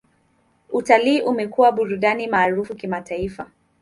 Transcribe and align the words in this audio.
Utalii 0.69 1.21
umekuwa 1.21 1.71
burudani 1.71 2.27
maarufu 2.27 2.75
kimataifa. 2.75 3.51